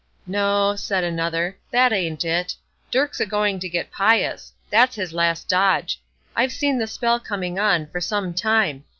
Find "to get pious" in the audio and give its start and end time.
3.59-4.51